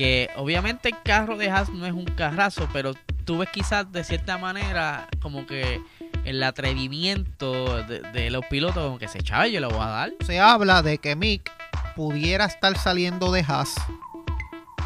Que 0.00 0.30
obviamente 0.36 0.88
el 0.88 0.94
carro 1.02 1.36
de 1.36 1.50
Haas 1.50 1.68
no 1.68 1.84
es 1.84 1.92
un 1.92 2.06
carrazo, 2.06 2.66
pero 2.72 2.94
tú 3.26 3.36
ves 3.36 3.50
quizás 3.52 3.92
de 3.92 4.02
cierta 4.02 4.38
manera 4.38 5.06
como 5.20 5.44
que 5.46 5.78
el 6.24 6.42
atrevimiento 6.42 7.82
de, 7.82 8.00
de 8.00 8.30
los 8.30 8.46
pilotos, 8.46 8.82
como 8.82 8.98
que 8.98 9.08
se 9.08 9.18
echaba, 9.18 9.46
yo 9.46 9.60
le 9.60 9.66
voy 9.66 9.76
a 9.82 9.88
dar. 9.88 10.12
Se 10.24 10.40
habla 10.40 10.80
de 10.80 10.96
que 10.96 11.16
Mick 11.16 11.52
pudiera 11.96 12.46
estar 12.46 12.78
saliendo 12.78 13.30
de 13.30 13.44
Haas 13.46 13.74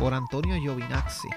por 0.00 0.14
Antonio 0.14 0.56
Giovinazzi. 0.56 1.28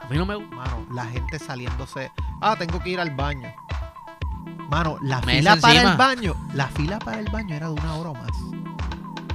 A 0.00 0.08
mí 0.08 0.16
no 0.18 0.26
me 0.26 0.34
gusta. 0.34 0.56
Mano, 0.56 0.84
la 0.92 1.04
gente 1.06 1.38
saliéndose. 1.38 2.10
Ah, 2.40 2.56
tengo 2.58 2.82
que 2.82 2.90
ir 2.90 2.98
al 2.98 3.10
baño. 3.14 3.54
Mano, 4.68 4.98
la 5.02 5.20
Me 5.20 5.36
fila 5.36 5.54
para 5.54 5.74
encima. 5.74 5.92
el 5.92 5.96
baño. 5.98 6.48
La 6.54 6.66
fila 6.66 6.98
para 6.98 7.20
el 7.20 7.30
baño 7.30 7.54
era 7.54 7.68
de 7.68 7.74
una 7.74 7.94
hora 7.94 8.10
o 8.10 8.14
más. 8.14 8.32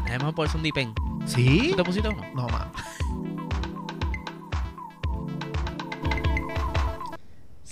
Dejemos 0.04 0.34
por 0.34 0.48
eso 0.48 0.58
un 0.58 0.64
dipen. 0.64 0.94
¿Sí? 1.26 1.70
¿Tú 1.70 1.78
te 1.78 1.84
pusiste 1.86 2.10
uno? 2.10 2.26
No, 2.36 2.46
mano. 2.50 2.72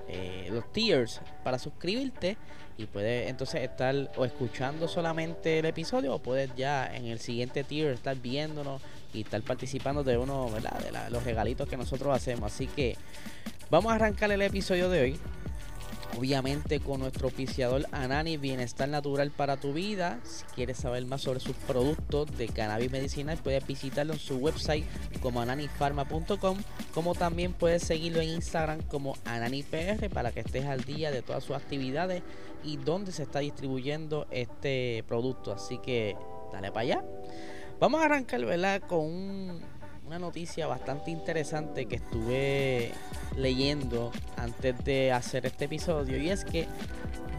eh, 0.10 0.50
los 0.52 0.72
tiers 0.74 1.22
para 1.44 1.58
suscribirte 1.58 2.38
y 2.78 2.86
puedes 2.86 3.30
entonces 3.30 3.62
estar 3.62 3.96
o 4.18 4.26
escuchando 4.26 4.88
solamente 4.88 5.60
el 5.60 5.66
episodio 5.66 6.16
o 6.16 6.20
puedes 6.20 6.54
ya 6.56 6.94
en 6.94 7.06
el 7.06 7.20
siguiente 7.20 7.64
tier 7.64 7.94
estar 7.94 8.18
viéndonos 8.18 8.82
y 9.14 9.22
estar 9.22 9.42
participando 9.44 10.04
de 10.04 10.18
uno. 10.18 10.50
De 10.52 11.10
los 11.10 11.24
regalitos 11.24 11.70
que 11.70 11.78
nosotros 11.78 12.14
hacemos. 12.14 12.52
Así 12.52 12.68
que 12.68 12.98
vamos 13.70 13.92
a 13.92 13.96
arrancar 13.96 14.32
el 14.32 14.42
episodio 14.42 14.90
de 14.90 15.02
hoy. 15.02 15.20
Obviamente 16.18 16.80
con 16.80 17.00
nuestro 17.00 17.28
oficiador 17.28 17.86
Anani 17.92 18.38
Bienestar 18.38 18.88
Natural 18.88 19.32
para 19.32 19.58
tu 19.58 19.74
vida. 19.74 20.20
Si 20.24 20.44
quieres 20.56 20.78
saber 20.78 21.06
más 21.06 21.22
sobre 21.22 21.40
sus 21.40 21.56
productos 21.56 22.38
de 22.38 22.48
cannabis 22.48 22.92
medicinal, 22.92 23.38
puedes 23.44 23.66
visitarlo 23.66 24.14
en 24.14 24.20
su 24.20 24.38
website 24.38 24.86
como 25.22 25.42
ananifarma.com, 25.42 26.58
como 26.94 27.16
también 27.16 27.54
puedes 27.54 27.84
seguirlo 27.84 28.22
en 28.22 28.30
Instagram 28.30 28.82
como 28.84 29.18
AnaniPR 29.26 30.10
para 30.14 30.32
que 30.32 30.42
estés 30.42 30.66
al 30.66 30.84
día 30.84 31.10
de 31.10 31.24
todas 31.24 31.44
sus 31.44 31.56
actividades 31.56 32.22
y 32.64 32.78
dónde 32.78 33.12
se 33.12 33.24
está 33.24 33.40
distribuyendo 33.40 34.28
este 34.30 35.04
producto. 35.08 35.52
Así 35.52 35.80
que 35.80 36.16
dale 36.54 36.70
para 36.72 36.82
allá. 36.82 37.04
Vamos 37.80 38.02
a 38.02 38.06
arrancar, 38.06 38.46
¿verdad? 38.46 38.82
Con 38.88 39.00
un- 39.00 39.62
una 40.06 40.20
noticia 40.20 40.68
bastante 40.68 41.12
interesante 41.12 41.86
que 41.86 41.96
estuve 41.96 42.92
leyendo 43.36 44.12
antes 44.38 44.84
de 44.84 45.12
hacer 45.12 45.46
este 45.46 45.66
episodio 45.66 46.18
y 46.18 46.30
es 46.30 46.44
que 46.46 46.68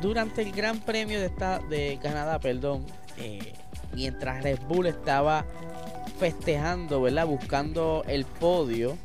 durante 0.00 0.42
el 0.42 0.52
Gran 0.52 0.80
Premio 0.80 1.20
de, 1.20 1.26
esta, 1.26 1.58
de 1.58 1.98
Canadá, 2.02 2.38
perdón, 2.38 2.84
eh, 3.18 3.52
mientras 3.94 4.42
Red 4.42 4.60
Bull 4.68 4.86
estaba 4.86 5.44
festejando, 6.18 7.02
¿verdad? 7.02 7.26
Buscando 7.26 8.04
el 8.06 8.24
podio, 8.24 8.96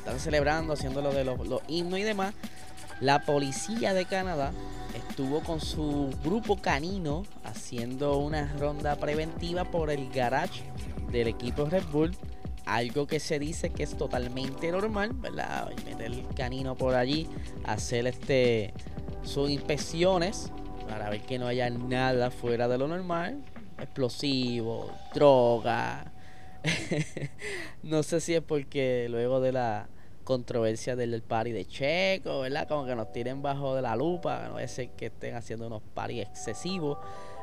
están 0.00 0.18
celebrando, 0.18 0.72
haciendo 0.72 1.02
lo 1.02 1.12
de 1.12 1.24
los, 1.24 1.46
los 1.46 1.60
himnos 1.68 1.98
y 1.98 2.02
demás, 2.02 2.34
la 3.00 3.20
policía 3.20 3.94
de 3.94 4.04
Canadá 4.04 4.52
estuvo 4.94 5.40
con 5.40 5.60
su 5.60 6.10
grupo 6.24 6.56
canino 6.56 7.24
haciendo 7.44 8.18
una 8.18 8.52
ronda 8.58 8.96
preventiva 8.96 9.64
por 9.64 9.90
el 9.90 10.10
garage 10.10 10.69
del 11.10 11.28
equipo 11.28 11.64
Red 11.66 11.84
Bull. 11.92 12.16
Algo 12.66 13.06
que 13.06 13.20
se 13.20 13.38
dice 13.38 13.70
que 13.70 13.82
es 13.82 13.96
totalmente 13.96 14.70
normal, 14.70 15.12
¿verdad? 15.14 15.70
Meter 15.84 16.12
el 16.12 16.26
canino 16.34 16.76
por 16.76 16.94
allí, 16.94 17.26
hacer 17.64 18.06
este 18.06 18.72
sus 19.22 19.50
inspecciones 19.50 20.50
para 20.88 21.10
ver 21.10 21.22
que 21.22 21.38
no 21.38 21.46
haya 21.46 21.68
nada 21.70 22.30
fuera 22.30 22.68
de 22.68 22.78
lo 22.78 22.88
normal. 22.88 23.42
Explosivos, 23.78 24.90
droga. 25.14 26.12
no 27.82 28.02
sé 28.02 28.20
si 28.20 28.34
es 28.34 28.42
porque 28.42 29.06
luego 29.08 29.40
de 29.40 29.52
la 29.52 29.88
controversia 30.24 30.96
del 30.96 31.22
party 31.22 31.52
de 31.52 31.64
Checo, 31.66 32.40
¿verdad? 32.40 32.68
Como 32.68 32.86
que 32.86 32.94
nos 32.94 33.10
tiren 33.12 33.42
bajo 33.42 33.74
de 33.74 33.82
la 33.82 33.96
lupa, 33.96 34.48
no 34.48 34.58
es 34.58 34.80
que 34.96 35.06
estén 35.06 35.34
haciendo 35.34 35.66
unos 35.66 35.82
parties 35.94 36.28
excesivos. 36.28 36.98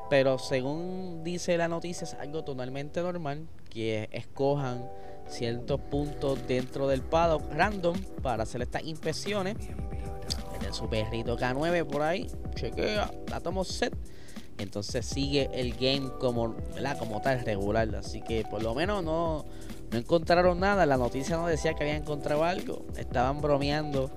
Pero 0.09 0.39
según 0.39 1.23
dice 1.23 1.57
la 1.57 1.67
noticia, 1.67 2.05
es 2.05 2.13
algo 2.13 2.43
totalmente 2.43 3.01
normal 3.01 3.47
que 3.69 4.09
escojan 4.11 4.85
ciertos 5.27 5.79
puntos 5.81 6.39
dentro 6.47 6.87
del 6.87 7.01
paddock 7.01 7.43
random 7.53 7.97
para 8.21 8.43
hacer 8.43 8.61
estas 8.61 8.83
inspecciones. 8.83 9.55
Meten 10.53 10.73
su 10.73 10.87
perrito 10.89 11.37
K9 11.37 11.85
por 11.85 12.01
ahí, 12.01 12.27
chequea, 12.55 13.11
la 13.29 13.39
tomo 13.41 13.63
set. 13.63 13.93
Entonces 14.57 15.05
sigue 15.05 15.49
el 15.53 15.73
game 15.73 16.09
como, 16.19 16.55
¿verdad? 16.73 16.97
como 16.97 17.21
tal 17.21 17.41
regular. 17.45 17.93
Así 17.95 18.21
que 18.21 18.43
por 18.49 18.63
lo 18.63 18.73
menos 18.73 19.03
no, 19.03 19.45
no 19.91 19.97
encontraron 19.97 20.59
nada. 20.59 20.85
La 20.85 20.97
noticia 20.97 21.37
no 21.37 21.45
decía 21.47 21.73
que 21.73 21.83
habían 21.83 22.01
encontrado 22.01 22.43
algo. 22.43 22.85
Estaban 22.97 23.39
bromeando 23.39 24.09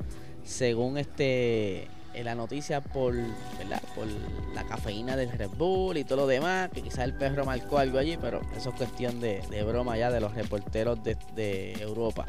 según 0.42 0.96
este 0.96 1.88
la 2.14 2.34
noticia 2.34 2.80
por, 2.80 3.14
¿verdad? 3.58 3.82
por 3.94 4.06
la 4.54 4.64
cafeína 4.64 5.16
del 5.16 5.30
Red 5.32 5.50
Bull 5.56 5.96
y 5.96 6.04
todo 6.04 6.18
lo 6.18 6.26
demás, 6.26 6.70
que 6.70 6.82
quizás 6.82 7.00
el 7.00 7.14
perro 7.14 7.44
marcó 7.44 7.78
algo 7.78 7.98
allí, 7.98 8.16
pero 8.20 8.40
eso 8.56 8.70
es 8.70 8.74
cuestión 8.76 9.20
de, 9.20 9.42
de 9.50 9.62
broma 9.62 9.96
ya 9.96 10.10
de 10.10 10.20
los 10.20 10.34
reporteros 10.34 11.02
de, 11.02 11.16
de 11.34 11.72
Europa. 11.80 12.26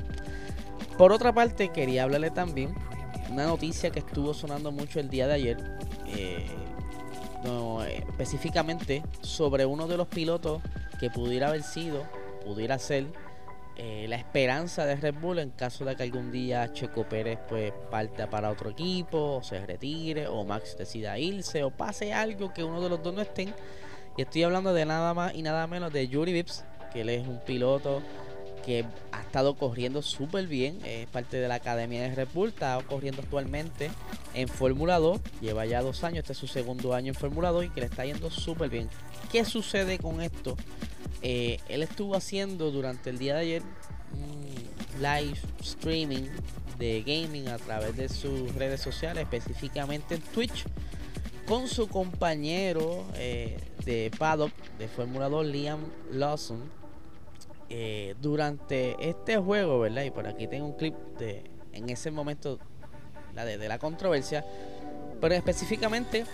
Por 0.98 1.12
otra 1.12 1.34
parte, 1.34 1.70
quería 1.70 2.04
hablarle 2.04 2.32
también 2.32 2.74
una 3.32 3.46
noticia 3.46 3.90
que 3.92 4.00
estuvo 4.00 4.34
sonando 4.34 4.72
mucho 4.72 5.00
el 5.00 5.10
día 5.10 5.28
de 5.28 5.34
ayer, 5.34 5.58
eh, 6.08 6.46
no, 7.44 7.84
eh, 7.84 8.04
específicamente 8.10 9.04
sobre 9.22 9.66
uno 9.66 9.88
de 9.88 9.98
los 9.98 10.08
pilotos 10.08 10.62
que 11.00 11.10
pudiera 11.10 11.48
haber 11.48 11.64
sido, 11.64 12.04
pudiera 12.44 12.78
ser 12.78 13.08
eh, 13.78 14.06
la 14.08 14.18
esperanza 14.18 14.86
de 14.86 14.96
Red 14.96 15.16
Bull 15.16 15.40
en 15.40 15.50
caso 15.52 15.86
de 15.86 15.96
que 15.96 16.04
algún 16.04 16.32
día 16.32 16.72
Checo 16.74 17.08
Pérez 17.08 17.40
pues 17.48 17.74
parta 17.90 18.30
para 18.30 18.52
otro 18.52 18.70
equipo, 18.70 19.38
o 19.38 19.44
se 19.44 19.66
retire, 19.66 20.28
o 20.28 20.44
Max 20.44 20.76
decida 20.78 21.18
irse, 21.18 21.64
o 21.64 21.72
pase 21.72 22.14
algo 22.14 22.54
que 22.54 22.64
uno 22.64 22.82
de 22.82 22.90
los 22.90 23.02
dos 23.02 23.14
no 23.14 23.22
estén. 23.22 23.54
Y 24.18 24.24
estoy 24.24 24.44
hablando 24.44 24.74
de 24.74 24.86
nada 24.86 25.14
más 25.14 25.34
y 25.34 25.42
nada 25.42 25.66
menos 25.68 25.94
de 25.94 26.08
Yuri 26.08 26.34
Vips, 26.34 26.66
que 26.92 27.02
él 27.02 27.10
es 27.10 27.28
un 27.28 27.40
piloto 27.40 28.02
que 28.66 28.86
ha 29.12 29.22
estado 29.22 29.56
corriendo 29.56 30.02
súper 30.02 30.48
bien, 30.48 30.80
es 30.86 31.08
parte 31.08 31.38
de 31.38 31.48
la 31.48 31.56
academia 31.56 32.04
de 32.04 32.14
Red 32.14 32.28
Bull, 32.34 32.50
está 32.50 32.80
corriendo 32.88 33.22
actualmente 33.22 33.90
en 34.34 34.48
Fórmula 34.48 35.00
2, 35.00 35.20
lleva 35.42 35.66
ya 35.66 35.82
dos 35.82 36.04
años, 36.04 36.20
este 36.20 36.34
es 36.34 36.40
su 36.40 36.48
segundo 36.48 36.94
año 36.94 37.10
en 37.10 37.16
Fórmula 37.16 37.50
2 37.50 37.66
y 37.66 37.70
que 37.70 37.82
le 37.82 37.88
está 37.88 38.06
yendo 38.06 38.30
súper 38.30 38.70
bien. 38.70 38.90
¿Qué 39.32 39.46
sucede 39.46 39.98
con 39.98 40.22
esto? 40.22 40.56
Eh, 41.22 41.60
él 41.70 41.84
estuvo 41.84 42.16
haciendo 42.16 42.72
durante 42.72 43.10
el 43.10 43.20
día 43.20 43.36
de 43.36 43.42
ayer 43.42 43.64
un 44.14 45.02
live 45.02 45.38
streaming 45.62 46.28
de 46.78 47.04
gaming 47.04 47.48
a 47.48 47.58
través 47.58 47.96
de 47.96 48.10
sus 48.10 48.54
redes 48.56 48.82
sociales, 48.82 49.24
específicamente 49.24 50.16
en 50.16 50.22
Twitch, 50.22 50.66
con 51.48 51.68
su 51.68 51.88
compañero 51.88 53.06
eh, 53.16 53.60
de 53.86 54.12
paddock 54.18 54.52
de 54.80 54.88
Fórmula 54.88 55.30
2, 55.30 55.46
Liam 55.46 55.80
Lawson. 56.12 56.82
Eh, 57.74 58.16
durante 58.22 58.98
este 59.00 59.38
juego, 59.38 59.80
¿verdad? 59.80 60.04
Y 60.04 60.12
por 60.12 60.28
aquí 60.28 60.46
tengo 60.46 60.66
un 60.66 60.74
clip 60.74 60.94
de 61.18 61.50
en 61.72 61.90
ese 61.90 62.12
momento 62.12 62.60
la 63.34 63.46
de, 63.46 63.58
de 63.58 63.70
la 63.70 63.80
controversia, 63.80 64.44
pero 65.22 65.36
específicamente 65.36 66.26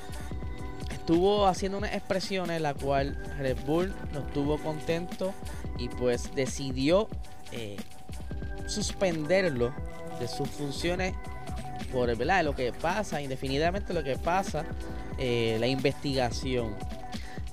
estuvo 1.08 1.48
haciendo 1.48 1.78
unas 1.78 1.94
expresiones 1.94 2.60
la 2.60 2.74
cual 2.74 3.18
Red 3.40 3.60
Bull 3.66 3.94
no 4.12 4.20
estuvo 4.20 4.58
contento 4.58 5.34
y 5.78 5.88
pues 5.88 6.36
decidió 6.36 7.08
eh, 7.54 7.78
suspenderlo 8.66 9.74
de 10.20 10.28
sus 10.28 10.50
funciones 10.50 11.14
por 11.94 12.14
¿verdad? 12.18 12.44
lo 12.44 12.54
que 12.56 12.74
pasa, 12.74 13.22
indefinidamente 13.22 13.94
lo 13.94 14.04
que 14.04 14.18
pasa, 14.18 14.66
eh, 15.18 15.56
la 15.62 15.68
investigación. 15.68 16.76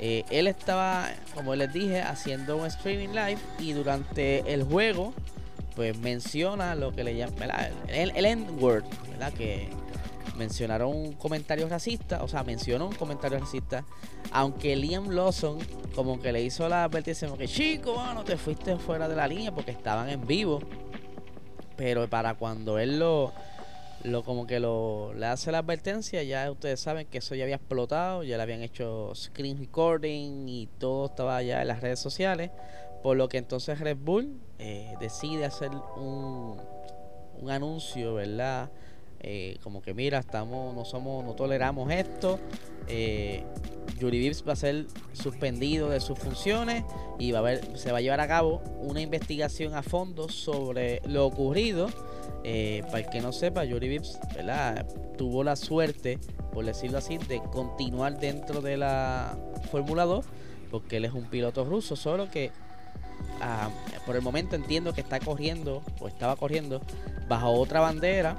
Eh, 0.01 0.25
él 0.31 0.49
estaba, 0.49 1.13
como 1.33 1.55
les 1.55 1.73
dije, 1.73 2.03
haciendo 2.03 2.57
un 2.57 2.67
streaming 2.67 3.11
live 3.11 3.39
y 3.61 3.73
durante 3.73 4.53
el 4.53 4.65
juego, 4.65 5.15
pues 5.77 5.97
menciona 5.99 6.75
lo 6.75 6.91
que 6.91 7.05
le 7.05 7.15
llaman 7.15 7.51
el, 7.87 8.11
el 8.17 8.25
N-word, 8.25 8.83
¿verdad? 9.13 9.33
Que 9.33 9.69
mencionaron 10.37 10.95
un 10.95 11.13
comentario 11.13 11.69
racista, 11.69 12.23
o 12.23 12.29
sea, 12.29 12.45
mencionó 12.45 12.87
un 12.87 12.95
comentario 12.95 13.39
racista, 13.39 13.85
aunque 14.33 14.77
Liam 14.77 15.11
Lawson 15.11 15.59
como 15.95 16.21
que 16.21 16.33
le 16.33 16.43
hizo 16.43 16.69
la 16.69 16.85
advertencia 16.85 17.29
como 17.29 17.39
que 17.39 17.49
chico, 17.49 17.95
bueno, 17.95 18.25
te 18.25 18.37
fuiste 18.37 18.77
fuera 18.77 19.09
de 19.09 19.17
la 19.17 19.27
línea 19.29 19.53
porque 19.53 19.71
estaban 19.71 20.09
en 20.09 20.27
vivo. 20.27 20.61
Pero 21.77 22.09
para 22.09 22.35
cuando 22.35 22.79
él 22.79 22.99
lo, 22.99 23.33
lo 24.05 24.23
como 24.23 24.47
que 24.47 24.61
lo 24.61 25.13
le 25.15 25.27
hace 25.27 25.51
la 25.51 25.59
advertencia, 25.59 26.23
ya 26.23 26.51
ustedes 26.51 26.79
saben 26.81 27.07
que 27.07 27.19
eso 27.19 27.35
ya 27.35 27.45
había 27.45 27.57
explotado, 27.57 28.23
ya 28.23 28.37
le 28.37 28.43
habían 28.43 28.63
hecho 28.63 29.13
screen 29.15 29.59
recording 29.59 30.49
y 30.49 30.69
todo 30.79 31.07
estaba 31.07 31.43
ya 31.43 31.63
en 31.63 31.69
las 31.69 31.81
redes 31.81 31.99
sociales. 31.99 32.51
Por 33.03 33.17
lo 33.17 33.29
que 33.29 33.39
entonces 33.39 33.81
Red 33.81 33.99
Bull 33.99 34.41
eh, 34.59 34.95
decide 35.01 35.45
hacer 35.45 35.71
un, 35.97 36.59
un 37.41 37.51
anuncio, 37.51 38.15
¿verdad? 38.15 38.71
Eh, 39.27 39.57
como 39.63 39.81
que 39.81 39.95
mira, 39.95 40.19
estamos, 40.19 40.75
no 40.75 40.85
somos, 40.85 41.25
no 41.25 41.33
toleramos 41.33 41.91
esto. 41.91 42.39
Eh, 42.89 43.43
Yuri 43.99 44.19
Vips 44.19 44.45
va 44.47 44.53
a 44.53 44.57
ser 44.57 44.87
suspendido 45.15 45.89
de 45.89 46.01
sus 46.01 46.19
funciones 46.19 46.85
y 47.19 47.33
va 47.33 47.39
a 47.39 47.41
haber, 47.41 47.79
se 47.79 47.91
va 47.91 47.99
a 47.99 48.01
llevar 48.03 48.21
a 48.21 48.29
cabo 48.29 48.61
una 48.83 49.01
investigación 49.01 49.75
a 49.75 49.83
fondo 49.83 50.29
sobre 50.29 51.01
lo 51.07 51.25
ocurrido. 51.25 51.89
Eh, 52.45 52.83
para 52.89 52.99
el 52.99 53.09
que 53.09 53.23
no 53.23 53.33
sepa, 53.33 53.65
Yuri 53.65 53.89
Vips 53.89 54.19
tuvo 55.17 55.43
la 55.43 55.57
suerte, 55.57 56.19
por 56.53 56.67
decirlo 56.67 56.99
así, 56.99 57.17
de 57.17 57.41
continuar 57.51 58.21
dentro 58.21 58.61
de 58.61 58.77
la 58.77 59.39
Fórmula 59.71 60.05
2, 60.05 60.27
porque 60.71 60.99
él 60.99 61.07
es 61.07 61.15
un 61.15 61.25
piloto 61.31 61.65
ruso, 61.65 61.97
solo 61.97 62.31
que 62.31 62.51
ah, 63.41 63.71
por 64.05 64.17
el 64.17 64.21
momento 64.21 64.55
entiendo 64.55 64.93
que 64.93 65.01
está 65.01 65.19
corriendo, 65.19 65.83
o 65.99 66.09
estaba 66.09 66.37
corriendo, 66.37 66.83
bajo 67.27 67.53
otra 67.53 67.81
bandera 67.81 68.37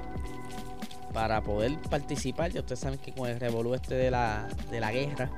para 1.16 1.40
poder 1.40 1.78
participar. 1.88 2.50
Ya 2.52 2.60
ustedes 2.60 2.80
saben 2.80 2.98
que 2.98 3.10
con 3.10 3.26
el 3.26 3.40
revolú 3.40 3.72
este 3.72 3.94
de 3.94 4.10
la, 4.10 4.46
de 4.70 4.80
la 4.80 4.92
guerra, 4.92 5.30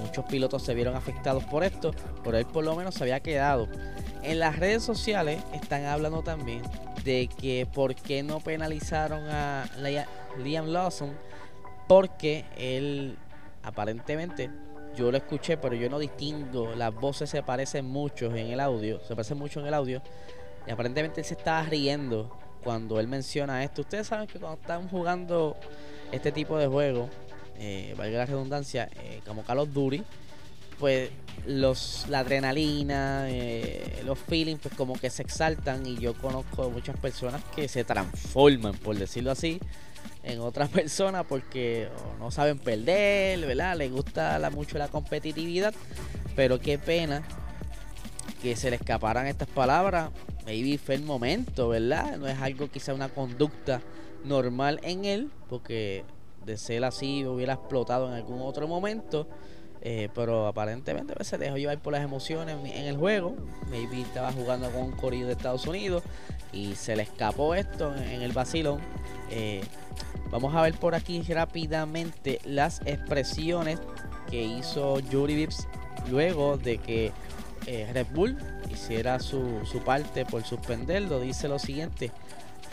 muchos 0.00 0.24
pilotos 0.24 0.64
se 0.64 0.74
vieron 0.74 0.96
afectados 0.96 1.44
por 1.44 1.62
esto, 1.62 1.94
pero 2.24 2.36
él 2.36 2.46
por 2.46 2.64
lo 2.64 2.74
menos 2.74 2.96
se 2.96 3.04
había 3.04 3.20
quedado. 3.20 3.68
En 4.24 4.40
las 4.40 4.58
redes 4.58 4.82
sociales 4.82 5.40
están 5.54 5.84
hablando 5.84 6.22
también 6.22 6.62
de 7.04 7.28
que 7.28 7.64
por 7.72 7.94
qué 7.94 8.24
no 8.24 8.40
penalizaron 8.40 9.22
a 9.28 9.66
Liam 10.42 10.66
Lawson, 10.66 11.12
porque 11.86 12.44
él 12.56 13.16
aparentemente 13.62 14.50
yo 14.96 15.12
lo 15.12 15.16
escuché, 15.16 15.56
pero 15.58 15.76
yo 15.76 15.88
no 15.88 16.00
distingo. 16.00 16.74
Las 16.74 16.92
voces 16.92 17.30
se 17.30 17.44
parecen 17.44 17.84
mucho 17.86 18.34
en 18.34 18.48
el 18.48 18.58
audio. 18.58 18.98
Se 19.04 19.14
parecen 19.14 19.38
mucho 19.38 19.60
en 19.60 19.66
el 19.66 19.74
audio. 19.74 20.02
Y 20.66 20.72
aparentemente 20.72 21.20
él 21.20 21.24
se 21.24 21.34
estaba 21.34 21.62
riendo 21.62 22.36
cuando 22.62 23.00
él 23.00 23.08
menciona 23.08 23.64
esto. 23.64 23.82
Ustedes 23.82 24.06
saben 24.06 24.26
que 24.26 24.38
cuando 24.38 24.60
están 24.60 24.88
jugando 24.88 25.56
este 26.12 26.32
tipo 26.32 26.58
de 26.58 26.66
juego, 26.66 27.08
eh, 27.58 27.94
valga 27.96 28.18
la 28.18 28.26
redundancia, 28.26 28.88
eh, 29.02 29.20
como 29.26 29.42
Call 29.42 29.58
of 29.58 29.72
Duty, 29.72 30.02
pues 30.78 31.10
los, 31.46 32.06
la 32.08 32.20
adrenalina, 32.20 33.26
eh, 33.28 34.02
los 34.04 34.18
feelings, 34.18 34.60
pues 34.62 34.74
como 34.74 34.94
que 34.98 35.10
se 35.10 35.22
exaltan 35.22 35.84
y 35.86 35.98
yo 35.98 36.14
conozco 36.14 36.70
muchas 36.70 36.98
personas 36.98 37.42
que 37.54 37.68
se 37.68 37.84
transforman, 37.84 38.74
por 38.74 38.96
decirlo 38.96 39.30
así, 39.30 39.60
en 40.22 40.40
otras 40.40 40.68
personas 40.70 41.26
porque 41.28 41.88
no 42.18 42.30
saben 42.30 42.58
perder, 42.58 43.40
¿verdad? 43.46 43.76
Les 43.76 43.92
gusta 43.92 44.40
mucho 44.50 44.78
la 44.78 44.88
competitividad, 44.88 45.74
pero 46.34 46.58
qué 46.58 46.78
pena 46.78 47.22
que 48.42 48.56
se 48.56 48.70
le 48.70 48.76
escaparan 48.76 49.26
estas 49.26 49.48
palabras 49.48 50.10
maybe 50.46 50.78
fue 50.78 50.94
el 50.94 51.02
momento, 51.02 51.68
¿verdad? 51.68 52.16
No 52.16 52.26
es 52.26 52.38
algo 52.40 52.68
quizá 52.70 52.94
una 52.94 53.08
conducta 53.08 53.80
normal 54.24 54.80
en 54.82 55.04
él, 55.04 55.30
porque 55.48 56.04
de 56.44 56.56
ser 56.56 56.84
así 56.84 57.24
hubiera 57.24 57.54
explotado 57.54 58.08
en 58.08 58.14
algún 58.14 58.40
otro 58.40 58.66
momento. 58.68 59.26
Eh, 59.82 60.10
pero 60.14 60.46
aparentemente 60.46 61.14
pues, 61.14 61.28
se 61.28 61.38
dejó 61.38 61.56
llevar 61.56 61.78
por 61.78 61.94
las 61.94 62.02
emociones 62.02 62.56
en 62.64 62.84
el 62.86 62.96
juego. 62.96 63.34
Maybe 63.70 64.02
estaba 64.02 64.32
jugando 64.32 64.70
con 64.70 64.82
un 64.82 64.92
corrido 64.92 65.26
de 65.26 65.32
Estados 65.32 65.66
Unidos 65.66 66.02
y 66.52 66.74
se 66.74 66.96
le 66.96 67.04
escapó 67.04 67.54
esto 67.54 67.94
en, 67.96 68.22
el 68.22 68.32
vacilón. 68.32 68.80
Eh, 69.30 69.62
vamos 70.30 70.54
a 70.54 70.62
ver 70.62 70.74
por 70.74 70.94
aquí 70.94 71.22
rápidamente 71.22 72.40
las 72.44 72.82
expresiones 72.84 73.80
que 74.30 74.42
hizo 74.42 75.00
Yuri 75.00 75.34
Vips 75.34 75.66
luego 76.10 76.58
de 76.58 76.78
que 76.78 77.12
eh, 77.66 77.88
Red 77.92 78.06
Bull 78.12 78.36
hiciera 78.72 79.18
su, 79.18 79.60
su 79.64 79.80
parte 79.80 80.24
por 80.24 80.44
suspenderlo, 80.44 81.20
dice 81.20 81.48
lo 81.48 81.58
siguiente. 81.58 82.10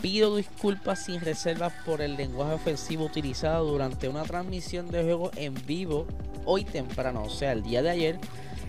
Pido 0.00 0.36
disculpas 0.36 1.04
sin 1.04 1.20
reservas 1.20 1.72
por 1.84 2.00
el 2.00 2.16
lenguaje 2.16 2.54
ofensivo 2.54 3.06
utilizado 3.06 3.64
durante 3.66 4.08
una 4.08 4.22
transmisión 4.22 4.88
de 4.88 5.02
juego 5.02 5.32
en 5.34 5.54
vivo 5.66 6.06
hoy 6.44 6.64
temprano, 6.64 7.24
o 7.24 7.30
sea, 7.30 7.52
el 7.52 7.62
día 7.62 7.82
de 7.82 7.90
ayer. 7.90 8.18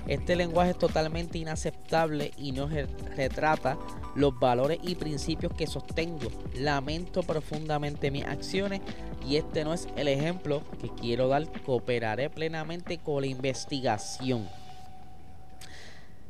Este 0.07 0.35
lenguaje 0.35 0.71
es 0.71 0.79
totalmente 0.79 1.37
inaceptable 1.37 2.31
y 2.35 2.51
no 2.51 2.67
retrata 3.15 3.77
los 4.15 4.37
valores 4.39 4.79
y 4.81 4.95
principios 4.95 5.53
que 5.53 5.67
sostengo. 5.67 6.31
Lamento 6.55 7.21
profundamente 7.21 8.09
mis 8.09 8.25
acciones 8.25 8.81
y 9.27 9.35
este 9.35 9.63
no 9.63 9.71
es 9.71 9.87
el 9.97 10.07
ejemplo 10.07 10.63
que 10.81 10.89
quiero 10.89 11.27
dar. 11.27 11.47
Cooperaré 11.61 12.31
plenamente 12.31 12.97
con 12.97 13.21
la 13.21 13.27
investigación. 13.27 14.49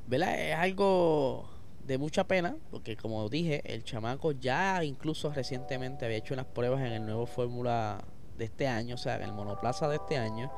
¿Verdad? 0.10 0.40
Es 0.40 0.56
algo 0.56 1.46
de 1.86 2.00
mucha 2.00 2.24
pena, 2.24 2.56
porque 2.72 2.98
como 2.98 3.30
dije, 3.30 3.62
el 3.64 3.84
chamaco 3.84 4.32
ya 4.32 4.84
incluso 4.84 5.32
recientemente 5.32 6.06
había 6.06 6.18
hecho 6.18 6.34
unas 6.34 6.48
pruebas 6.48 6.82
en 6.82 6.94
el 6.94 7.06
nuevo 7.06 7.28
Fórmula 7.28 8.04
de 8.38 8.46
este 8.46 8.68
año, 8.68 8.96
o 8.96 8.98
sea, 8.98 9.18
en 9.18 9.24
el 9.24 9.34
monoplaza 9.34 9.88
de 9.88 9.98
este 9.98 10.18
año, 10.18 10.52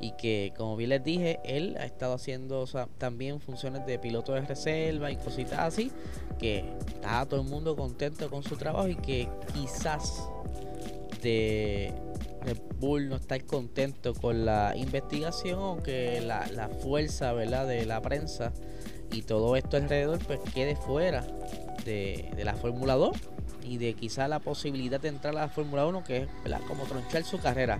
y 0.00 0.12
que 0.12 0.54
como 0.56 0.74
bien 0.76 0.90
les 0.90 1.04
dije, 1.04 1.38
él 1.44 1.76
ha 1.78 1.84
estado 1.84 2.14
haciendo 2.14 2.64
también 2.96 3.40
funciones 3.40 3.84
de 3.84 3.98
piloto 3.98 4.32
de 4.32 4.40
reserva 4.40 5.10
y 5.10 5.16
cositas 5.16 5.58
así, 5.58 5.92
que 6.38 6.64
está 6.86 7.26
todo 7.26 7.42
el 7.42 7.46
mundo 7.46 7.76
contento 7.76 8.30
con 8.30 8.42
su 8.42 8.56
trabajo 8.56 8.88
y 8.88 8.96
que 8.96 9.28
quizás 9.52 10.26
de 11.22 11.92
Red 12.42 12.58
Bull 12.78 13.10
no 13.10 13.16
está 13.16 13.38
contento 13.40 14.14
con 14.14 14.46
la 14.46 14.74
investigación 14.76 15.58
o 15.58 15.82
que 15.82 16.22
la, 16.22 16.46
la 16.48 16.68
fuerza 16.68 17.32
¿verdad? 17.34 17.66
de 17.66 17.84
la 17.84 18.00
prensa 18.00 18.52
y 19.14 19.22
todo 19.22 19.56
esto 19.56 19.76
alrededor 19.76 20.18
pues 20.26 20.40
quede 20.52 20.76
fuera 20.76 21.24
de, 21.84 22.30
la 22.42 22.54
Fórmula 22.54 22.94
2 22.94 23.16
y 23.62 23.78
de 23.78 23.94
quizá 23.94 24.28
la 24.28 24.40
posibilidad 24.40 25.00
de 25.00 25.08
entrar 25.08 25.36
a 25.36 25.42
la 25.42 25.48
Fórmula 25.48 25.86
1 25.86 26.04
que 26.04 26.16
es 26.18 26.28
como 26.66 26.84
tronchar 26.84 27.24
su 27.24 27.38
carrera. 27.38 27.78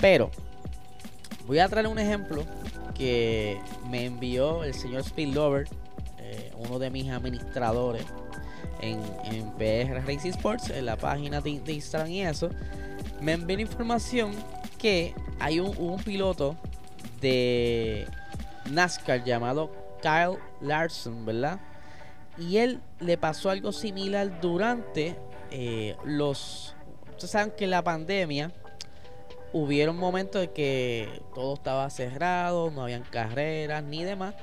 Pero 0.00 0.30
voy 1.46 1.60
a 1.60 1.68
traer 1.68 1.86
un 1.86 1.98
ejemplo 1.98 2.44
que 2.94 3.60
me 3.88 4.04
envió 4.06 4.64
el 4.64 4.74
señor 4.74 5.04
Speedlover, 5.04 5.68
eh, 6.18 6.52
uno 6.58 6.78
de 6.78 6.90
mis 6.90 7.10
administradores 7.10 8.04
en, 8.80 9.00
en, 9.24 9.50
PR 9.52 10.04
Racing 10.06 10.30
Sports, 10.30 10.70
en 10.70 10.86
la 10.86 10.96
página 10.96 11.40
de, 11.40 11.50
Instagram 11.50 12.10
y 12.10 12.22
eso. 12.22 12.50
Me 13.20 13.32
envió 13.32 13.58
información 13.58 14.32
que 14.78 15.14
hay 15.38 15.60
un, 15.60 15.76
un 15.78 16.02
piloto 16.02 16.56
de 17.20 18.06
NASCAR 18.70 19.24
llamado 19.24 19.85
Kyle 20.00 20.38
Larson, 20.60 21.24
¿verdad? 21.24 21.60
Y 22.38 22.58
él 22.58 22.80
le 23.00 23.16
pasó 23.16 23.50
algo 23.50 23.72
similar 23.72 24.40
durante 24.40 25.16
eh, 25.50 25.96
los... 26.04 26.74
Ustedes 27.10 27.30
saben 27.30 27.52
que 27.56 27.66
la 27.66 27.82
pandemia 27.82 28.52
hubieron 29.52 29.96
momentos 29.96 30.42
en 30.42 30.50
que 30.50 31.22
todo 31.34 31.54
estaba 31.54 31.88
cerrado, 31.88 32.70
no 32.70 32.82
habían 32.82 33.02
carreras 33.04 33.82
ni 33.82 34.04
demás. 34.04 34.34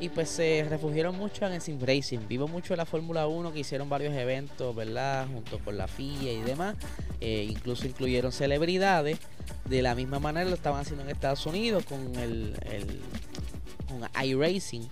Y 0.00 0.08
pues 0.08 0.30
se 0.30 0.66
refugiaron 0.68 1.16
mucho 1.16 1.46
en 1.46 1.52
el 1.52 1.60
sim 1.60 1.78
racing. 1.80 2.20
Vivo 2.26 2.48
mucho 2.48 2.72
en 2.74 2.78
la 2.78 2.86
Fórmula 2.86 3.26
1 3.28 3.52
que 3.52 3.60
hicieron 3.60 3.88
varios 3.88 4.14
eventos, 4.14 4.74
¿verdad? 4.74 5.28
Junto 5.32 5.58
con 5.60 5.76
la 5.76 5.86
FIA 5.86 6.32
y 6.32 6.40
demás. 6.40 6.74
Eh, 7.20 7.46
incluso 7.48 7.86
incluyeron 7.86 8.32
celebridades. 8.32 9.18
De 9.64 9.80
la 9.80 9.94
misma 9.94 10.18
manera 10.18 10.48
lo 10.48 10.56
estaban 10.56 10.80
haciendo 10.80 11.04
en 11.04 11.10
Estados 11.10 11.46
Unidos 11.46 11.84
con 11.84 12.16
el, 12.16 12.56
el 12.64 13.00
con 13.86 14.08
iRacing. 14.24 14.88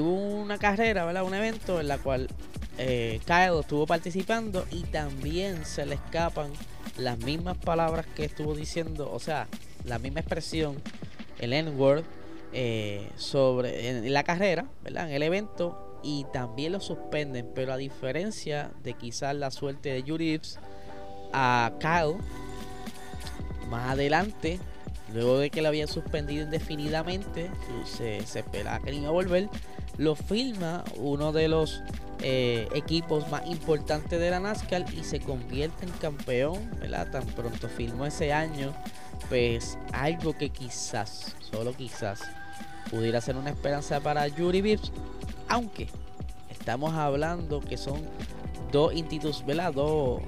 Hubo 0.00 0.42
una 0.42 0.58
carrera, 0.58 1.04
¿verdad? 1.04 1.24
Un 1.24 1.34
evento 1.34 1.80
en 1.80 1.88
la 1.88 1.98
cual 1.98 2.28
eh, 2.78 3.20
Kyle 3.26 3.60
estuvo 3.60 3.86
participando 3.86 4.64
y 4.70 4.82
también 4.84 5.64
se 5.64 5.86
le 5.86 5.94
escapan 5.96 6.50
las 6.96 7.18
mismas 7.18 7.56
palabras 7.58 8.06
que 8.14 8.24
estuvo 8.24 8.54
diciendo, 8.54 9.10
o 9.12 9.18
sea, 9.18 9.48
la 9.84 9.98
misma 9.98 10.20
expresión, 10.20 10.76
el 11.38 11.52
N-word, 11.52 12.04
eh, 12.52 13.08
sobre 13.16 13.88
en 13.88 14.12
la 14.12 14.24
carrera, 14.24 14.66
¿verdad? 14.82 15.08
En 15.08 15.14
el 15.14 15.22
evento 15.22 16.00
y 16.02 16.26
también 16.32 16.72
lo 16.72 16.80
suspenden, 16.80 17.50
pero 17.54 17.72
a 17.72 17.76
diferencia 17.76 18.70
de 18.82 18.94
quizás 18.94 19.34
la 19.34 19.50
suerte 19.50 19.90
de 19.90 20.02
Yuri 20.02 20.40
a 21.32 21.72
Kyle 21.80 22.16
más 23.70 23.90
adelante, 23.90 24.60
luego 25.14 25.38
de 25.38 25.50
que 25.50 25.62
lo 25.62 25.68
habían 25.68 25.88
suspendido 25.88 26.44
indefinidamente, 26.44 27.50
se, 27.86 28.26
se 28.26 28.40
esperaba 28.40 28.80
que 28.80 28.92
iba 28.92 29.08
a 29.08 29.12
volver, 29.12 29.48
lo 29.98 30.14
filma 30.14 30.84
uno 30.96 31.32
de 31.32 31.48
los 31.48 31.82
eh, 32.22 32.68
equipos 32.74 33.28
más 33.30 33.46
importantes 33.46 34.20
de 34.20 34.30
la 34.30 34.40
NASCAR 34.40 34.84
y 34.94 35.02
se 35.02 35.20
convierte 35.20 35.86
en 35.86 35.92
campeón, 35.92 36.70
¿verdad? 36.80 37.10
Tan 37.10 37.26
pronto 37.26 37.68
filmó 37.68 38.06
ese 38.06 38.32
año, 38.32 38.72
pues 39.28 39.76
algo 39.92 40.36
que 40.36 40.50
quizás, 40.50 41.34
solo 41.50 41.72
quizás, 41.74 42.20
pudiera 42.90 43.20
ser 43.20 43.36
una 43.36 43.50
esperanza 43.50 44.00
para 44.00 44.28
Yuri 44.28 44.60
Vips, 44.60 44.92
aunque 45.48 45.88
estamos 46.48 46.94
hablando 46.94 47.60
que 47.60 47.76
son 47.76 48.00
dos 48.70 48.94
institutos, 48.94 49.44
¿verdad? 49.44 49.72
Dos, 49.72 50.22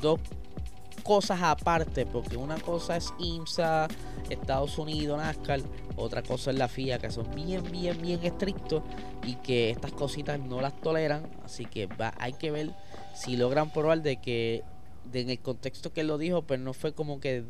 dos 0.00 0.20
cosas 1.06 1.40
aparte, 1.40 2.04
porque 2.04 2.36
una 2.36 2.58
cosa 2.58 2.96
es 2.96 3.14
IMSA, 3.20 3.86
Estados 4.28 4.76
Unidos, 4.76 5.16
NASCAR, 5.18 5.60
otra 5.94 6.22
cosa 6.22 6.50
es 6.50 6.58
la 6.58 6.66
FIA, 6.66 6.98
que 6.98 7.10
son 7.10 7.32
bien, 7.32 7.62
bien, 7.70 8.02
bien 8.02 8.24
estrictos 8.24 8.82
y 9.24 9.36
que 9.36 9.70
estas 9.70 9.92
cositas 9.92 10.40
no 10.40 10.60
las 10.60 10.78
toleran. 10.80 11.30
Así 11.44 11.64
que 11.64 11.86
va, 11.86 12.12
hay 12.18 12.32
que 12.32 12.50
ver 12.50 12.70
si 13.14 13.36
logran 13.36 13.72
probar 13.72 14.02
de 14.02 14.16
que 14.16 14.64
en 15.12 15.30
el 15.30 15.38
contexto 15.38 15.92
que 15.92 16.00
él 16.00 16.08
lo 16.08 16.18
dijo, 16.18 16.42
pero 16.42 16.46
pues 16.48 16.60
no 16.60 16.72
fue 16.72 16.92
como 16.92 17.20
que 17.20 17.44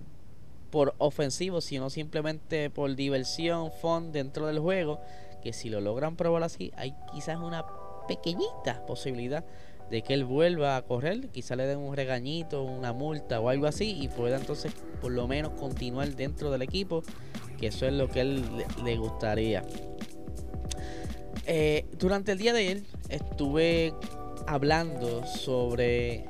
por 0.71 0.95
ofensivo, 0.99 1.63
sino 1.63 1.89
simplemente 1.89 2.69
por 2.69 2.95
diversión, 2.95 3.73
fun 3.81 4.13
dentro 4.13 4.47
del 4.47 4.59
juego. 4.59 5.01
Que 5.43 5.55
si 5.55 5.71
lo 5.71 5.81
logran 5.81 6.17
probar 6.17 6.43
así, 6.43 6.73
hay 6.77 6.95
quizás 7.13 7.39
una 7.39 7.65
pequeñita 8.07 8.85
posibilidad 8.87 9.45
de 9.91 10.03
que 10.03 10.15
él 10.15 10.25
vuelva 10.25 10.77
a 10.77 10.83
correr, 10.83 11.29
quizá 11.29 11.57
le 11.57 11.67
den 11.67 11.79
un 11.79 11.95
regañito, 11.95 12.63
una 12.63 12.93
multa 12.93 13.41
o 13.41 13.49
algo 13.49 13.67
así 13.67 13.97
y 14.01 14.09
pueda 14.09 14.37
entonces 14.37 14.73
por 15.01 15.13
lo 15.13 15.29
menos 15.29 15.53
continuar 15.53 16.09
dentro 16.17 16.51
del 16.51 16.63
equipo, 16.63 17.03
que 17.59 17.69
eso 17.69 17.87
es 17.87 17.93
lo 17.93 18.09
que 18.09 18.21
él 18.21 18.45
le, 18.85 18.97
gustaría. 18.97 19.63
Eh, 21.47 21.87
durante 21.99 22.33
el 22.33 22.39
día 22.39 22.53
de 22.53 22.73
él 22.73 22.87
estuve 23.09 23.95
hablando 24.47 25.25
sobre 25.27 26.25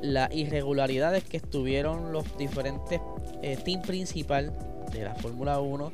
las 0.00 0.32
irregularidades 0.32 1.24
que 1.24 1.36
estuvieron 1.36 2.12
los 2.12 2.36
diferentes 2.36 3.00
eh, 3.42 3.56
team 3.64 3.82
principal 3.82 4.52
de 4.92 5.04
la 5.04 5.14
Fórmula 5.14 5.60
1 5.60 5.92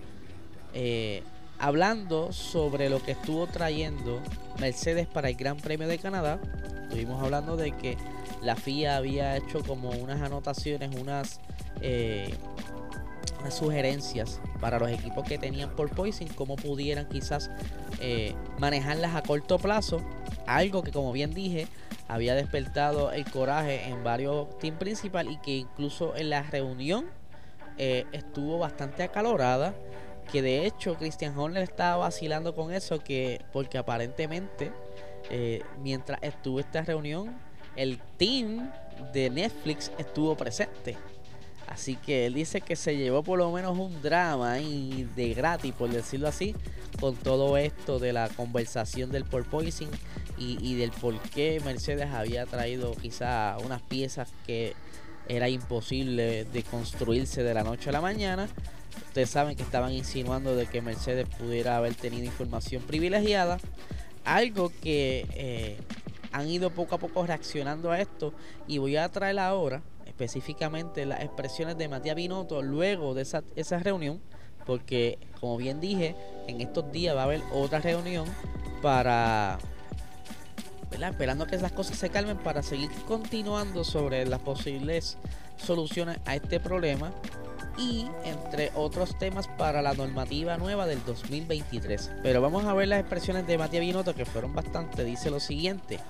eh, 0.74 1.22
hablando 1.58 2.32
sobre 2.32 2.90
lo 2.90 3.02
que 3.02 3.12
estuvo 3.12 3.46
trayendo 3.46 4.20
Mercedes 4.60 5.06
para 5.06 5.28
el 5.28 5.36
Gran 5.36 5.56
Premio 5.56 5.88
de 5.88 5.98
Canadá 5.98 6.40
estuvimos 6.88 7.23
hablando 7.23 7.57
de 7.57 7.73
que 7.73 7.99
la 8.42 8.57
FIA 8.57 8.97
había 8.97 9.37
hecho 9.37 9.62
como 9.62 9.90
unas 9.90 10.23
anotaciones, 10.23 10.99
unas, 10.99 11.38
eh, 11.83 12.35
sugerencias 13.50 14.40
para 14.61 14.78
los 14.78 14.90
equipos 14.90 15.25
que 15.25 15.38
tenían 15.38 15.71
por 15.71 15.90
poison, 15.90 16.26
cómo 16.28 16.57
pudieran 16.57 17.09
quizás 17.09 17.50
eh, 18.00 18.35
manejarlas 18.59 19.14
a 19.14 19.23
corto 19.23 19.59
plazo. 19.59 20.02
Algo 20.47 20.83
que 20.83 20.90
como 20.90 21.12
bien 21.12 21.33
dije, 21.33 21.68
había 22.09 22.35
despertado 22.35 23.12
el 23.12 23.30
coraje 23.30 23.85
en 23.88 24.02
varios 24.02 24.59
team 24.59 24.76
principal 24.76 25.30
y 25.30 25.37
que 25.37 25.57
incluso 25.57 26.16
en 26.16 26.30
la 26.30 26.42
reunión 26.42 27.07
eh, 27.76 28.07
estuvo 28.12 28.59
bastante 28.59 29.02
acalorada 29.02 29.75
que 30.33 30.42
de 30.42 30.66
hecho 30.66 30.97
Christian 30.97 31.38
Horner 31.38 31.62
estaba 31.62 31.97
vacilando 31.97 32.54
con 32.54 32.73
eso 32.73 32.99
que 32.99 33.40
porque 33.52 33.78
aparentemente 33.78 34.73
eh, 35.30 35.62
mientras 35.82 36.23
estuvo 36.23 36.61
esta 36.61 36.82
reunión, 36.82 37.37
el 37.76 37.99
team 38.16 38.70
de 39.12 39.30
Netflix 39.30 39.92
estuvo 39.99 40.37
presente. 40.37 40.97
Así 41.66 41.97
que 41.97 42.26
él 42.26 42.35
dice 42.35 42.62
que 42.62 42.76
se 42.76 42.97
llevó 42.97 43.23
por 43.23 43.38
lo 43.38 43.52
menos 43.52 43.78
un 43.78 44.00
drama 44.00 44.58
y 44.58 45.06
de 45.14 45.35
gratis, 45.35 45.75
por 45.75 45.90
decirlo 45.90 46.28
así, 46.28 46.54
con 46.99 47.14
todo 47.14 47.58
esto 47.58 47.99
de 47.99 48.14
la 48.14 48.28
conversación 48.30 49.12
del 49.12 49.25
porpoising 49.25 49.90
y, 50.38 50.58
y 50.66 50.76
del 50.76 50.90
por 50.92 51.18
qué 51.20 51.61
Mercedes 51.64 52.08
había 52.12 52.47
traído 52.47 52.92
quizá 52.92 53.58
unas 53.62 53.82
piezas 53.82 54.32
que 54.47 54.75
era 55.28 55.50
imposible 55.50 56.44
de 56.44 56.62
construirse 56.62 57.42
de 57.42 57.52
la 57.52 57.64
noche 57.64 57.90
a 57.90 57.92
la 57.92 58.00
mañana. 58.00 58.49
Ustedes 59.08 59.28
saben 59.28 59.54
que 59.54 59.62
estaban 59.62 59.92
insinuando 59.92 60.56
de 60.56 60.66
que 60.66 60.80
Mercedes 60.80 61.28
pudiera 61.38 61.76
haber 61.76 61.94
tenido 61.94 62.25
información 62.25 62.82
privilegiada 62.82 63.58
algo 64.28 64.70
que 64.82 65.26
eh, 65.35 65.78
han 66.32 66.49
ido 66.49 66.70
poco 66.70 66.94
a 66.94 66.99
poco 66.99 67.26
reaccionando 67.26 67.90
a 67.90 68.00
esto 68.00 68.32
y 68.66 68.78
voy 68.78 68.97
a 68.97 69.08
traer 69.08 69.38
ahora 69.38 69.82
específicamente 70.06 71.06
las 71.06 71.23
expresiones 71.23 71.78
de 71.78 71.88
Matías 71.88 72.16
Binotto 72.16 72.62
luego 72.62 73.14
de 73.14 73.23
esa, 73.23 73.42
esa 73.56 73.78
reunión 73.78 74.20
porque 74.66 75.18
como 75.40 75.56
bien 75.56 75.80
dije 75.80 76.14
en 76.47 76.61
estos 76.61 76.90
días 76.92 77.16
va 77.16 77.23
a 77.23 77.25
haber 77.25 77.42
otra 77.52 77.80
reunión 77.80 78.26
para 78.82 79.58
esperando 80.90 81.47
que 81.47 81.56
esas 81.56 81.73
cosas 81.73 81.97
se 81.97 82.11
calmen 82.11 82.37
para 82.38 82.62
seguir 82.62 82.90
continuando 83.06 83.85
sobre 83.85 84.26
las 84.26 84.40
posibles 84.40 85.16
soluciones 85.56 86.18
a 86.26 86.35
este 86.35 86.61
problema 86.61 87.12
y 87.78 88.06
entre 88.25 88.73
otros 88.75 89.16
temas 89.18 89.47
para 89.47 89.80
la 89.80 89.94
normativa 89.94 90.56
nueva 90.56 90.87
del 90.87 91.02
2023. 91.04 92.11
Pero 92.23 92.40
vamos 92.40 92.64
a 92.64 92.75
ver 92.75 92.88
las 92.88 93.00
expresiones 93.00 93.47
de 93.47 93.56
Matías 93.56 93.80
Binotto 93.80 94.14
que 94.14 94.25
fueron 94.25 94.54
bastante. 94.54 95.04
Dice 95.04 95.30
lo 95.30 95.40
siguiente. 95.40 96.00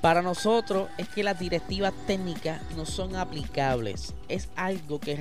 Para 0.00 0.22
nosotros 0.22 0.88
es 0.96 1.08
que 1.08 1.22
las 1.22 1.38
directivas 1.38 1.92
técnicas 2.06 2.60
no 2.74 2.86
son 2.86 3.16
aplicables. 3.16 4.14
Es 4.28 4.48
algo 4.56 4.98
que, 4.98 5.14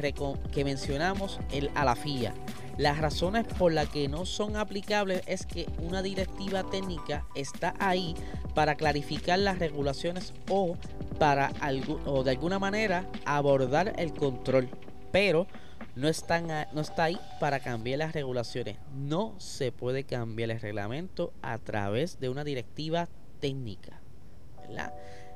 mencionamos 0.63 1.39
a 1.75 1.85
la 1.85 1.95
FIA. 1.95 2.33
Las 2.77 2.97
razones 2.97 3.45
por 3.45 3.73
las 3.73 3.89
que 3.89 4.07
no 4.07 4.25
son 4.25 4.55
aplicables 4.55 5.21
es 5.25 5.45
que 5.45 5.67
una 5.79 6.01
directiva 6.01 6.63
técnica 6.63 7.25
está 7.35 7.73
ahí 7.77 8.15
para 8.55 8.75
clarificar 8.75 9.37
las 9.39 9.59
regulaciones 9.59 10.33
o 10.49 10.77
para 11.19 11.49
de 11.49 12.31
alguna 12.31 12.57
manera 12.57 13.05
abordar 13.25 13.93
el 13.97 14.13
control 14.13 14.69
pero 15.11 15.47
no, 15.95 16.07
está 16.07 17.03
ahí 17.03 17.19
para 17.39 17.59
cambiar 17.59 17.99
las 17.99 18.13
regulaciones. 18.13 18.77
No 18.93 19.35
se 19.37 19.71
puede 19.71 20.03
cambiar 20.03 20.51
el 20.51 20.61
reglamento 20.61 21.33
a 21.41 21.57
través 21.57 22.19
de 22.19 22.29
una 22.29 22.43
directiva 22.43 23.09
técnica. 23.39 23.99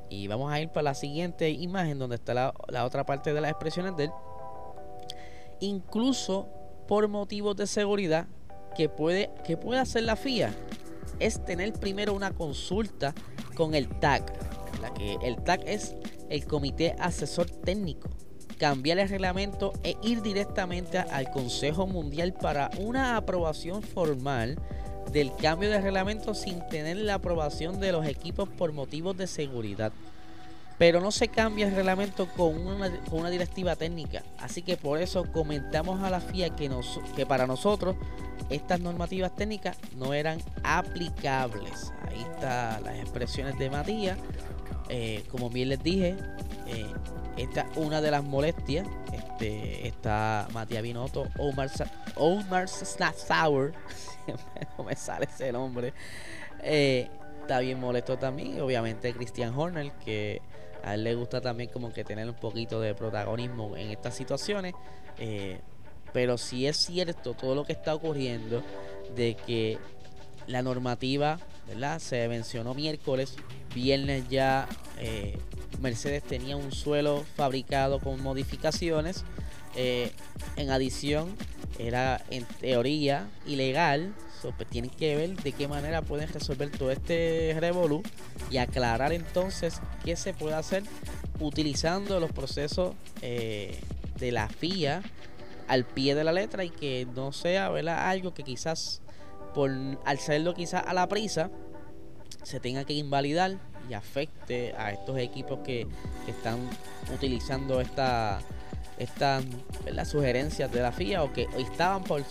Y 0.10 0.28
vamos 0.28 0.52
a 0.52 0.60
ir 0.62 0.70
para 0.70 0.84
la 0.84 0.94
siguiente 0.94 1.50
imagen 1.50 1.98
donde 1.98 2.16
está 2.16 2.34
la, 2.34 2.86
otra 2.86 3.06
parte 3.06 3.34
de 3.34 3.42
las 3.42 3.52
expresiones 3.52 3.98
de 3.98 4.06
él. 4.06 4.12
Incluso 5.60 6.48
por 6.88 7.08
motivos 7.08 7.56
de 7.56 7.68
seguridad 7.68 8.28
que 8.76 8.90
puede, 8.90 9.32
que 9.44 9.58
puede 9.58 9.80
hacer 9.80 10.04
la 10.04 10.16
FIA 10.16 10.54
es 11.20 11.44
tener 11.44 11.74
primero 11.74 12.14
una 12.14 12.32
consulta 12.32 13.14
con 13.56 13.74
el 13.74 13.88
TAC. 14.00 14.32
Que 14.96 15.18
el 15.24 15.42
TAC 15.44 15.64
es 15.66 15.96
el 16.30 16.46
Comité 16.46 16.96
Asesor 17.00 17.50
Técnico 17.50 18.10
cambiar 18.58 19.00
el 19.00 19.10
reglamento 19.10 19.74
e 19.84 19.96
ir 20.04 20.22
directamente 20.22 20.98
al 21.00 21.32
Consejo 21.32 21.88
Mundial 21.88 22.34
para 22.34 22.70
una 22.80 23.18
aprobación 23.18 23.82
formal 23.82 24.58
del 25.12 25.36
cambio 25.36 25.70
de 25.70 25.82
reglamento 25.82 26.34
sin 26.34 26.66
tener 26.70 26.98
la 26.98 27.16
aprobación 27.16 27.80
de 27.80 27.92
los 27.92 28.06
equipos 28.06 28.50
por 28.50 28.72
motivos 28.72 29.18
de 29.18 29.28
seguridad. 29.28 29.92
pero 30.80 31.00
no 31.00 31.12
se 31.12 31.28
cambia 31.28 31.68
el 31.68 31.76
reglamento 31.76 32.28
con 32.36 32.58
una, 32.58 33.30
directiva 33.30 33.76
técnica. 33.76 34.24
Así 34.40 34.64
que 34.64 34.76
por 34.76 35.00
eso 35.00 35.24
comentamos 35.32 36.02
a 36.02 36.10
la 36.10 36.20
FIA 36.20 36.56
que 36.56 37.26
para 37.28 37.46
nosotros 37.46 37.96
estas 38.50 38.80
normativas 38.80 39.36
técnicas 39.36 39.78
no 39.96 40.14
eran 40.14 40.40
aplicables. 40.64 41.94
Ahí 42.08 42.22
están 42.22 42.84
las 42.84 42.98
expresiones 42.98 43.58
de 43.58 43.70
Matías. 43.70 44.18
Eh, 44.90 45.24
como 45.32 45.50
bien 45.50 45.70
les 45.70 45.82
dije, 45.82 46.18
eh, 46.68 46.92
esta 47.38 47.62
es 47.62 47.78
una 47.78 48.02
de 48.02 48.12
las 48.12 48.24
molestias. 48.24 48.88
Este, 49.12 49.88
está 49.88 50.48
Matías 50.54 50.84
Binotto, 50.84 51.28
Omar, 51.38 51.70
Omar 52.16 52.68
Sauer, 52.68 53.74
no 54.78 54.84
me 54.84 54.96
sale 54.96 55.26
ese 55.26 55.52
nombre. 55.52 55.94
Eh, 56.62 57.10
está 57.42 57.60
bien 57.60 57.80
molesto 57.80 58.18
también. 58.18 58.62
Obviamente 58.62 59.14
Christian 59.14 59.58
Horner, 59.58 59.92
que 60.06 60.42
a 60.84 60.96
él 60.96 61.04
le 61.04 61.16
gusta 61.16 61.42
también 61.42 61.70
como 61.70 61.92
que 61.92 62.04
tener 62.04 62.28
un 62.28 62.36
poquito 62.36 62.80
de 62.80 62.94
protagonismo 62.94 63.76
en 63.76 63.90
estas 63.90 64.16
situaciones. 64.16 64.74
Eh, 65.18 65.60
pero 66.12 66.38
si 66.38 66.68
es 66.68 66.78
cierto 66.78 67.34
todo 67.34 67.56
lo 67.56 67.66
que 67.66 67.74
está 67.74 67.96
ocurriendo 67.96 68.62
de 69.16 69.36
que 69.36 69.80
la 70.48 70.62
normativa, 70.62 71.40
¿verdad? 71.68 72.00
Se 72.00 72.28
mencionó 72.28 72.74
miércoles, 72.74 73.36
viernes 73.74 74.28
ya 74.30 74.68
eh, 75.00 75.38
Mercedes 75.82 76.24
tenía 76.24 76.56
un 76.56 76.72
suelo 76.72 77.26
fabricado 77.36 78.00
con 78.00 78.22
modificaciones. 78.22 79.24
Eh, 79.76 80.12
en 80.56 80.70
adición, 80.70 81.36
era 81.80 82.24
en 82.30 82.46
teoría 82.46 83.28
ilegal. 83.46 84.14
Pues, 84.58 84.70
tienen 84.70 84.92
que 84.92 85.16
ver 85.16 85.36
de 85.38 85.54
qué 85.54 85.70
manera 85.70 86.02
pueden 86.02 86.28
resolver 86.28 86.70
todo 86.70 86.92
este 86.92 87.56
revolú 87.60 88.04
y 88.52 88.58
aclarar 88.58 89.14
entonces 89.14 89.82
qué 90.04 90.18
se 90.18 90.34
puede 90.34 90.56
hacer 90.56 90.84
utilizando 91.40 92.20
los 92.20 92.32
procesos 92.32 92.94
eh, 93.22 93.80
de 94.20 94.32
la 94.34 94.50
FIA 94.50 95.02
al 95.70 95.86
pie 95.86 96.14
de 96.14 96.26
la 96.26 96.34
letra 96.34 96.66
y 96.66 96.70
que 96.70 97.08
no 97.16 97.32
sea 97.32 97.70
¿verdad? 97.70 98.10
algo 98.10 98.34
que 98.34 98.44
quizás 98.44 99.02
por 99.54 99.70
al 99.70 100.18
hacerlo 100.18 100.54
quizás 100.54 100.84
a 100.86 100.94
la 100.94 101.08
prisa 101.08 101.50
se 102.44 102.60
tenga 102.60 102.84
que 102.84 102.94
invalidar 102.94 103.58
y 103.90 103.94
afecte 103.94 104.74
a 104.78 104.92
estos 104.92 105.18
equipos 105.18 105.60
que, 105.60 105.88
que 106.26 106.32
están 106.32 106.60
utilizando 107.14 107.82
esta 107.82 108.40
estas 108.98 109.44
sugerencias 110.08 110.72
de 110.72 110.82
la 110.82 110.92
FIA 110.92 111.24
o 111.24 111.34
que 111.34 111.48
estaban 111.58 112.04
por, 112.04 112.22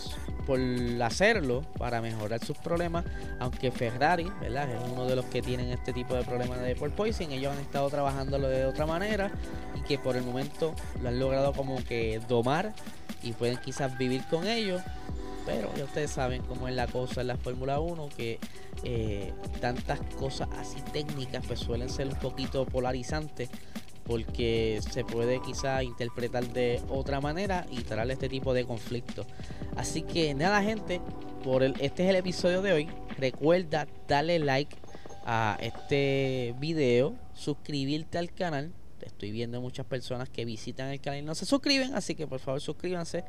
por 0.47 0.59
hacerlo 1.01 1.61
para 1.77 2.01
mejorar 2.01 2.43
sus 2.43 2.57
problemas 2.57 3.05
aunque 3.39 3.71
Ferrari 3.71 4.31
¿verdad? 4.39 4.69
es 4.71 4.91
uno 4.91 5.05
de 5.05 5.15
los 5.15 5.25
que 5.25 5.41
tienen 5.41 5.69
este 5.69 5.93
tipo 5.93 6.15
de 6.15 6.23
problemas 6.23 6.61
de 6.61 6.75
porpoising 6.75 7.31
ellos 7.31 7.53
han 7.53 7.59
estado 7.59 7.89
trabajándolo 7.89 8.47
de 8.47 8.65
otra 8.65 8.85
manera 8.85 9.31
y 9.75 9.81
que 9.81 9.97
por 9.97 10.15
el 10.15 10.23
momento 10.23 10.73
lo 11.01 11.09
han 11.09 11.19
logrado 11.19 11.53
como 11.53 11.83
que 11.83 12.21
domar 12.27 12.73
y 13.21 13.33
pueden 13.33 13.57
quizás 13.57 13.97
vivir 13.97 14.23
con 14.29 14.47
ellos 14.47 14.81
pero 15.45 15.73
ya 15.75 15.85
ustedes 15.85 16.11
saben 16.11 16.41
cómo 16.43 16.67
es 16.67 16.75
la 16.75 16.87
cosa 16.87 17.21
en 17.21 17.27
la 17.27 17.37
Fórmula 17.37 17.79
1 17.79 18.09
que 18.15 18.39
eh, 18.83 19.33
tantas 19.59 19.99
cosas 20.17 20.49
así 20.57 20.81
técnicas 20.91 21.43
pues 21.45 21.59
suelen 21.59 21.89
ser 21.89 22.07
un 22.07 22.15
poquito 22.15 22.65
polarizantes 22.65 23.49
porque 24.03 24.81
se 24.91 25.05
puede 25.05 25.41
quizá 25.41 25.83
interpretar 25.83 26.45
de 26.51 26.81
otra 26.89 27.21
manera 27.21 27.65
y 27.71 27.81
traer 27.81 28.11
este 28.11 28.29
tipo 28.29 28.53
de 28.53 28.65
conflictos. 28.65 29.25
Así 29.75 30.01
que 30.01 30.33
nada 30.33 30.61
gente, 30.61 31.01
por 31.43 31.63
el, 31.63 31.73
este 31.79 32.03
es 32.03 32.09
el 32.09 32.17
episodio 32.17 32.61
de 32.61 32.73
hoy. 32.73 32.89
Recuerda 33.17 33.87
darle 34.07 34.39
like 34.39 34.75
a 35.25 35.57
este 35.61 36.53
video, 36.59 37.15
suscribirte 37.33 38.17
al 38.17 38.33
canal. 38.33 38.73
Estoy 39.01 39.31
viendo 39.31 39.61
muchas 39.61 39.85
personas 39.85 40.29
que 40.29 40.45
visitan 40.45 40.89
el 40.89 40.99
canal 40.99 41.19
y 41.19 41.23
no 41.23 41.35
se 41.35 41.45
suscriben, 41.45 41.93
así 41.93 42.15
que 42.15 42.27
por 42.27 42.39
favor 42.39 42.61
suscríbanse 42.61 43.23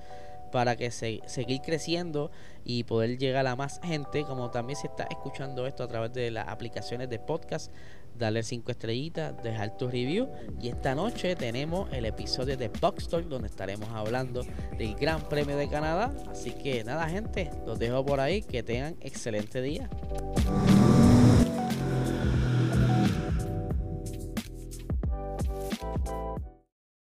para 0.55 0.77
que 0.77 0.93
se, 0.93 1.21
seguir 1.27 1.63
creciendo 1.63 2.31
y 2.65 2.85
poder 2.85 3.19
llegar 3.19 3.45
a 3.49 3.57
más 3.57 3.81
gente, 3.83 4.23
como 4.23 4.53
también 4.53 4.79
si 4.79 4.87
estás 4.87 5.09
escuchando 5.11 5.67
esto 5.67 5.83
a 5.83 5.89
través 5.89 6.13
de 6.13 6.31
las 6.31 6.47
aplicaciones 6.47 7.11
de 7.11 7.19
podcast, 7.19 7.73
darle 8.17 8.45
5 8.45 8.71
estrellitas, 8.71 9.43
dejar 9.43 9.77
tu 9.77 9.89
review. 9.89 10.29
Y 10.63 10.69
esta 10.69 10.95
noche 10.95 11.35
tenemos 11.35 11.93
el 11.93 12.05
episodio 12.05 12.57
de 12.57 12.69
Box 12.69 13.09
Talk 13.09 13.25
donde 13.27 13.49
estaremos 13.49 13.89
hablando 13.89 14.47
del 14.79 14.95
Gran 14.95 15.29
Premio 15.29 15.57
de 15.57 15.69
Canadá, 15.69 16.15
así 16.31 16.53
que 16.53 16.85
nada 16.85 17.09
gente, 17.09 17.51
los 17.67 17.77
dejo 17.77 18.07
por 18.07 18.21
ahí, 18.21 18.41
que 18.41 18.63
tengan 18.63 18.95
excelente 19.01 19.61
día. 19.61 19.91